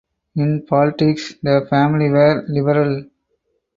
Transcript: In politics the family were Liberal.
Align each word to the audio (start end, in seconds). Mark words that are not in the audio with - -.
In 0.35 0.65
politics 0.65 1.35
the 1.43 1.67
family 1.69 2.09
were 2.09 2.43
Liberal. 2.47 3.03